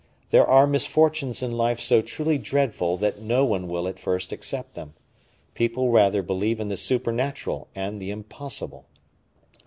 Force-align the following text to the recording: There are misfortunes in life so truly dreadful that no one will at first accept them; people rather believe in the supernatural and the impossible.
There 0.31 0.47
are 0.47 0.65
misfortunes 0.65 1.43
in 1.43 1.51
life 1.51 1.79
so 1.79 2.01
truly 2.01 2.39
dreadful 2.39 2.97
that 2.97 3.21
no 3.21 3.45
one 3.45 3.67
will 3.67 3.87
at 3.87 3.99
first 3.99 4.31
accept 4.31 4.73
them; 4.73 4.95
people 5.53 5.91
rather 5.91 6.23
believe 6.23 6.59
in 6.59 6.69
the 6.69 6.75
supernatural 6.75 7.67
and 7.75 8.01
the 8.01 8.09
impossible. 8.09 8.87